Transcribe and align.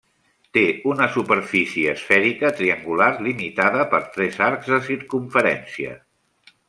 Té 0.57 0.61
una 0.91 1.07
superfície 1.17 1.91
esfèrica 1.97 2.51
triangular 2.61 3.11
limitada 3.29 3.85
per 3.93 4.01
tres 4.17 4.41
arcs 4.47 4.73
de 4.77 4.81
circumferència. 4.89 5.95